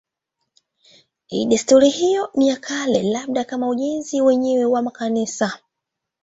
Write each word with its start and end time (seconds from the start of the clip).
Desturi 1.49 1.89
hiyo 1.89 2.29
ni 2.35 2.47
ya 2.47 2.57
kale, 2.57 3.03
labda 3.03 3.43
kama 3.43 3.67
ujenzi 3.69 4.21
wenyewe 4.21 4.65
wa 4.65 4.81
makanisa. 4.81 5.59